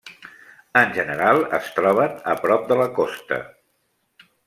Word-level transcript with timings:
En 0.81 0.95
general, 0.95 1.43
es 1.59 1.69
troben 1.77 2.17
a 2.35 2.37
prop 2.47 2.67
de 2.73 2.81
la 2.83 2.91
costa. 2.99 3.43